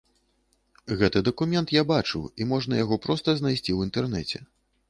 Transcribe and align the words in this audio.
Гэты 1.01 1.21
дакумент 1.27 1.75
я 1.77 1.83
бачыў 1.93 2.25
і 2.41 2.49
можна 2.55 2.83
яго 2.83 2.99
проста 3.07 3.29
знайсці 3.43 3.67
ў 3.73 3.79
інтэрнэце. 3.91 4.47